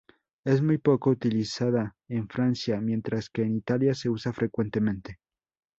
[0.43, 5.19] Es muy poco utilizada en Francia, mientras que, en Italia se usa frecuentemente.